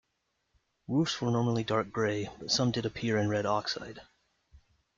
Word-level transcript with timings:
Roofs 0.87 1.21
were 1.21 1.29
normally 1.29 1.63
dark 1.63 1.91
grey 1.91 2.27
but 2.39 2.49
some 2.49 2.71
did 2.71 2.87
appear 2.87 3.19
in 3.19 3.29
red 3.29 3.45
oxide. 3.45 3.99